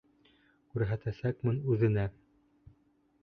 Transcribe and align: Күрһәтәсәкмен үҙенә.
Күрһәтәсәкмен 0.75 1.59
үҙенә. 1.73 2.05